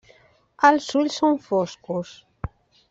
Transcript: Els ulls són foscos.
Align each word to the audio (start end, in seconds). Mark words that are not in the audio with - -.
Els 0.69 0.89
ulls 1.01 1.21
són 1.21 1.39
foscos. 1.47 2.19